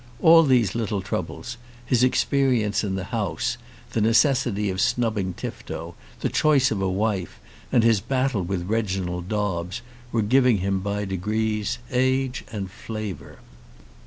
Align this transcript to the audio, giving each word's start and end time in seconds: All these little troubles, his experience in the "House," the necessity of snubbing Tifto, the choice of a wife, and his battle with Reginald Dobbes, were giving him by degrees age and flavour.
All 0.19 0.41
these 0.41 0.73
little 0.73 1.03
troubles, 1.03 1.57
his 1.85 2.03
experience 2.03 2.83
in 2.83 2.95
the 2.95 3.03
"House," 3.13 3.57
the 3.91 4.01
necessity 4.01 4.71
of 4.71 4.81
snubbing 4.81 5.35
Tifto, 5.35 5.93
the 6.21 6.27
choice 6.27 6.71
of 6.71 6.81
a 6.81 6.89
wife, 6.89 7.39
and 7.71 7.83
his 7.83 7.99
battle 8.01 8.41
with 8.41 8.67
Reginald 8.67 9.29
Dobbes, 9.29 9.83
were 10.11 10.23
giving 10.23 10.57
him 10.57 10.79
by 10.79 11.05
degrees 11.05 11.77
age 11.91 12.43
and 12.51 12.71
flavour. 12.71 13.37